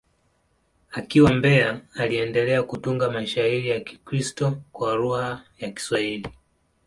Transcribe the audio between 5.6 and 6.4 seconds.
Kiswahili.